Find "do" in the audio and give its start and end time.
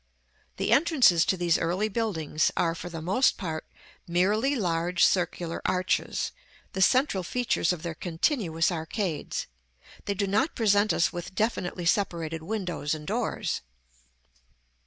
10.15-10.25